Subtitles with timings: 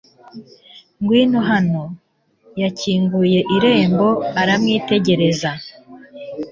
[1.01, 1.83] ngwino hano.
[2.61, 4.07] yakinguye irembo
[4.41, 5.51] aramwitegereza